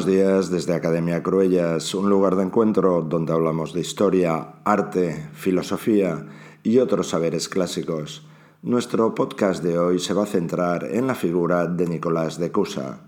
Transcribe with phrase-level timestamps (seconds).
[0.00, 6.26] Buenos días desde Academia Cruellas, un lugar de encuentro donde hablamos de historia, arte, filosofía
[6.62, 8.26] y otros saberes clásicos.
[8.62, 13.00] Nuestro podcast de hoy se va a centrar en la figura de Nicolás de Cusa.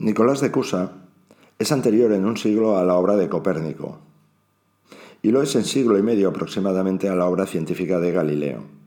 [0.00, 0.90] Nicolás de Cusa
[1.56, 4.00] es anterior en un siglo a la obra de Copérnico
[5.22, 8.77] y lo es en siglo y medio aproximadamente a la obra científica de Galileo.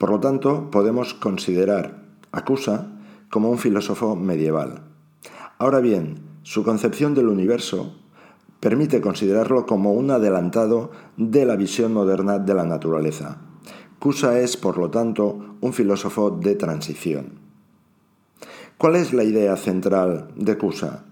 [0.00, 2.00] Por lo tanto, podemos considerar
[2.32, 2.86] a Cusa
[3.28, 4.80] como un filósofo medieval.
[5.58, 7.92] Ahora bien, su concepción del universo
[8.60, 13.42] permite considerarlo como un adelantado de la visión moderna de la naturaleza.
[13.98, 17.34] Cusa es, por lo tanto, un filósofo de transición.
[18.78, 21.04] ¿Cuál es la idea central de Cusa?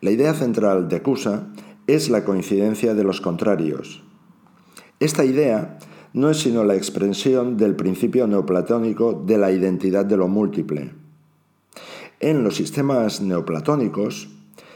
[0.00, 1.48] La idea central de Cusa
[1.86, 4.02] es la coincidencia de los contrarios.
[4.98, 5.78] Esta idea
[6.18, 10.90] no es sino la expresión del principio neoplatónico de la identidad de lo múltiple.
[12.18, 14.28] En los sistemas neoplatónicos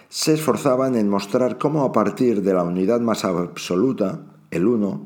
[0.09, 4.21] se esforzaban en mostrar cómo a partir de la unidad más absoluta,
[4.53, 5.05] el uno,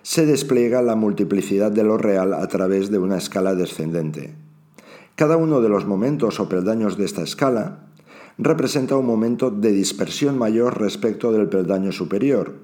[0.00, 4.34] se despliega la multiplicidad de lo real a través de una escala descendente.
[5.16, 7.88] Cada uno de los momentos o peldaños de esta escala
[8.38, 12.54] representa un momento de dispersión mayor respecto del peldaño superior,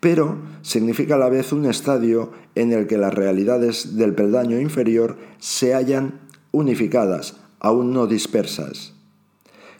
[0.00, 5.16] pero significa a la vez un estadio en el que las realidades del peldaño inferior
[5.38, 6.20] se hallan
[6.52, 8.94] unificadas, aún no dispersas.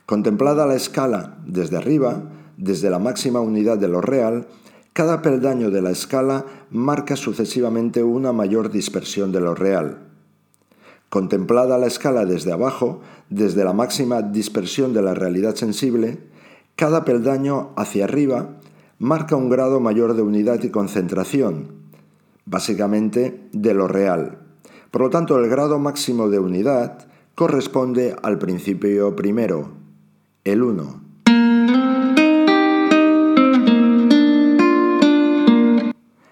[0.06, 2.24] Contemplada la escala desde arriba,
[2.56, 4.46] desde la máxima unidad de lo real,
[4.92, 10.09] cada peldaño de la escala marca sucesivamente una mayor dispersión de lo real.
[11.10, 16.20] Contemplada la escala desde abajo, desde la máxima dispersión de la realidad sensible,
[16.76, 18.60] cada peldaño hacia arriba
[19.00, 21.72] marca un grado mayor de unidad y concentración,
[22.44, 24.38] básicamente de lo real.
[24.92, 29.72] Por lo tanto, el grado máximo de unidad corresponde al principio primero,
[30.44, 31.00] el 1.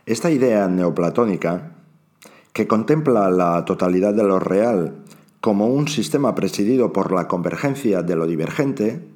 [0.07, 1.78] Esta idea neoplatónica
[2.59, 4.97] que contempla la totalidad de lo real
[5.41, 9.09] como un sistema presidido por la convergencia de lo divergente,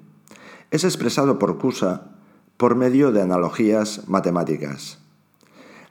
[0.70, 2.12] es expresado por Cusa
[2.56, 5.00] por medio de analogías matemáticas.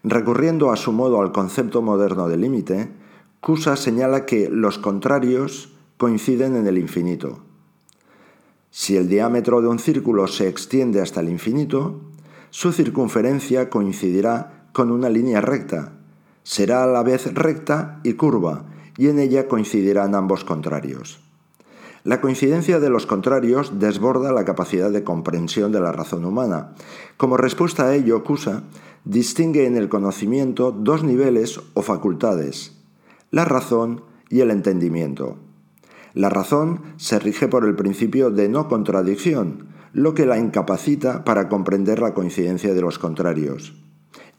[0.02, 2.90] Recurriendo a su modo al concepto moderno de límite,
[3.42, 7.40] Cusa señala que los contrarios coinciden en el infinito.
[8.70, 12.00] Si el diámetro de un círculo se extiende hasta el infinito,
[12.50, 15.98] su circunferencia coincidirá con una línea recta,
[16.44, 18.66] será a la vez recta y curva,
[18.98, 21.20] y en ella coincidirán ambos contrarios.
[22.04, 26.74] La coincidencia de los contrarios desborda la capacidad de comprensión de la razón humana.
[27.16, 28.64] Como respuesta a ello, Cusa
[29.06, 32.76] distingue en el conocimiento dos niveles o facultades,
[33.30, 35.38] la razón y el entendimiento.
[36.14, 41.50] La razón se rige por el principio de no contradicción, lo que la incapacita para
[41.50, 43.76] comprender la coincidencia de los contrarios.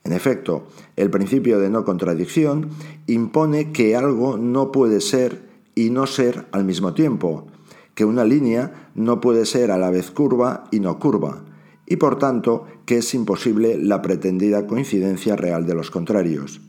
[0.04, 0.64] En efecto,
[0.96, 2.70] el principio de no contradicción
[3.06, 5.42] impone que algo no puede ser
[5.74, 7.46] y no ser al mismo tiempo,
[7.94, 11.44] que una línea no puede ser a la vez curva y no curva,
[11.86, 16.60] y por tanto que es imposible la pretendida coincidencia real de los contrarios.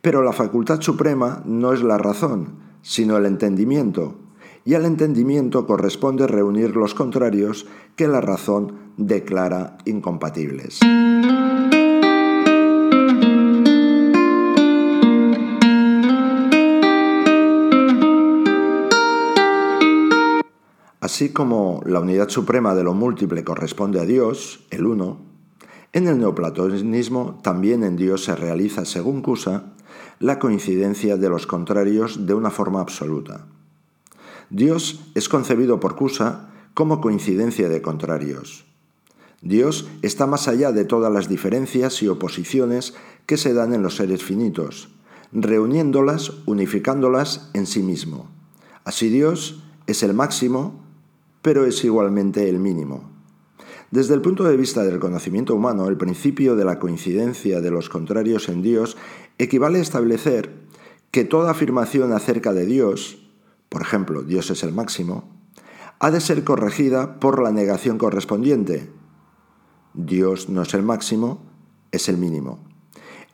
[0.00, 4.16] Pero la facultad suprema no es la razón, sino el entendimiento,
[4.64, 10.80] y al entendimiento corresponde reunir los contrarios que la razón declara incompatibles.
[21.00, 25.18] Así como la unidad suprema de lo múltiple corresponde a Dios, el uno,
[25.92, 29.72] en el neoplatonismo también en Dios se realiza, según Cusa,
[30.18, 33.46] la coincidencia de los contrarios de una forma absoluta.
[34.50, 38.66] Dios es concebido por Cusa como coincidencia de contrarios.
[39.40, 42.94] Dios está más allá de todas las diferencias y oposiciones
[43.24, 44.90] que se dan en los seres finitos,
[45.32, 48.28] reuniéndolas, unificándolas en sí mismo.
[48.84, 50.89] Así Dios es el máximo
[51.42, 53.10] pero es igualmente el mínimo.
[53.90, 57.88] Desde el punto de vista del conocimiento humano, el principio de la coincidencia de los
[57.88, 58.96] contrarios en Dios
[59.38, 60.54] equivale a establecer
[61.10, 63.18] que toda afirmación acerca de Dios,
[63.68, 65.28] por ejemplo, Dios es el máximo,
[65.98, 68.90] ha de ser corregida por la negación correspondiente.
[69.92, 71.42] Dios no es el máximo,
[71.90, 72.60] es el mínimo.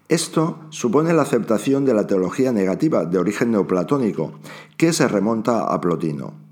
[0.09, 4.32] Esto supone la aceptación de la teología negativa de origen neoplatónico,
[4.76, 6.46] que se remonta a Plotino.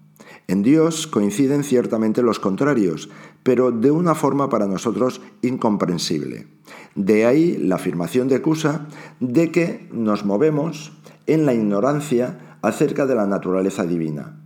[0.47, 3.09] En Dios coinciden ciertamente los contrarios,
[3.43, 6.49] pero de una forma para nosotros incomprensible.
[6.95, 8.87] De ahí la afirmación de Cusa
[9.21, 10.93] de que nos movemos
[11.27, 14.41] en la ignorancia acerca de la naturaleza divina.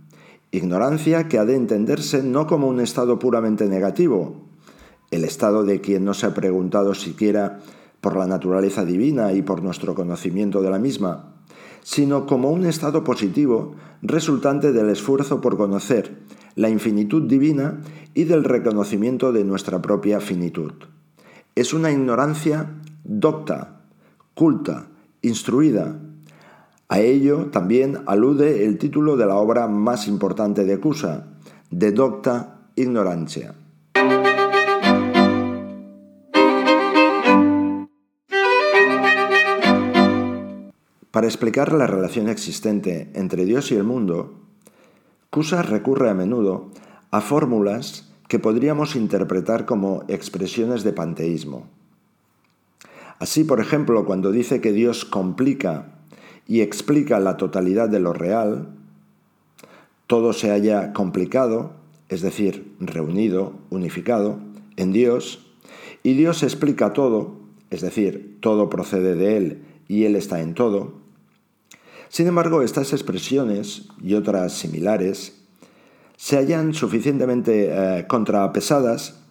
[0.51, 4.47] Ignorancia que ha de entenderse no como un estado puramente negativo,
[5.11, 7.59] el estado de quien no se ha preguntado siquiera
[8.01, 11.38] por la naturaleza divina y por nuestro conocimiento de la misma,
[11.81, 16.19] sino como un estado positivo resultante del esfuerzo por conocer
[16.55, 17.79] la infinitud divina
[18.13, 20.73] y del reconocimiento de nuestra propia finitud.
[21.55, 22.71] Es una ignorancia
[23.03, 23.81] docta,
[24.33, 24.87] culta,
[25.21, 25.99] instruida.
[26.87, 31.27] A ello también alude el título de la obra más importante de Cusa,
[31.69, 33.55] De docta ignorancia.
[41.19, 44.35] Para explicar la relación existente entre Dios y el mundo,
[45.29, 46.71] Cusa recurre a menudo
[47.11, 51.67] a fórmulas que podríamos interpretar como expresiones de panteísmo.
[53.19, 55.99] Así, por ejemplo, cuando dice que Dios complica
[56.47, 58.69] y explica la totalidad de lo real,
[60.07, 61.73] todo se haya complicado,
[62.07, 64.39] es decir, reunido, unificado,
[64.77, 65.51] en Dios,
[66.01, 67.35] y Dios explica todo,
[67.71, 71.08] es decir, todo procede de Él y Él está en todo.
[72.09, 75.39] Sin embargo, estas expresiones y otras similares
[76.17, 79.21] se hallan suficientemente eh, contrapesadas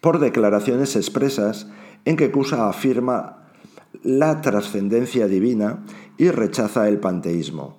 [0.00, 1.66] por declaraciones expresas
[2.04, 3.48] en que Cusa afirma
[4.02, 5.84] la trascendencia divina
[6.18, 7.78] y rechaza el panteísmo.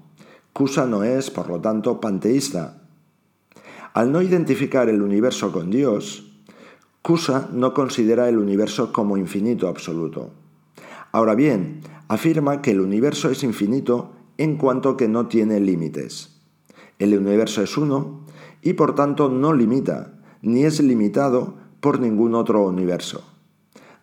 [0.53, 2.81] Cusa no es, por lo tanto, panteísta.
[3.93, 6.31] Al no identificar el universo con Dios,
[7.01, 10.42] Cusa no considera el universo como infinito absoluto.
[11.13, 11.79] Ahora bien,
[12.09, 16.41] afirma que el universo es infinito en cuanto que no tiene límites.
[16.99, 18.25] El universo es uno
[18.61, 23.23] y por tanto no limita, ni es limitado por ningún otro universo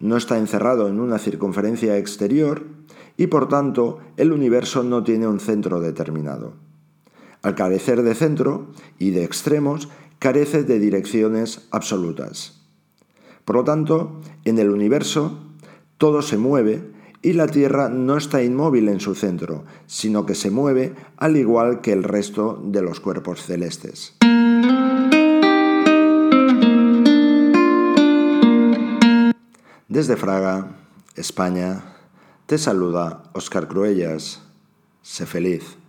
[0.01, 2.65] no está encerrado en una circunferencia exterior
[3.17, 6.55] y por tanto el universo no tiene un centro determinado.
[7.43, 12.63] Al carecer de centro y de extremos, carece de direcciones absolutas.
[13.45, 15.39] Por lo tanto, en el universo
[15.99, 16.93] todo se mueve
[17.23, 21.81] y la Tierra no está inmóvil en su centro, sino que se mueve al igual
[21.81, 24.15] que el resto de los cuerpos celestes.
[29.89, 30.77] Desde Fraga,
[31.17, 31.97] España,
[32.47, 34.43] te saluda Oscar Cruellas.
[35.03, 35.80] Sé feliz.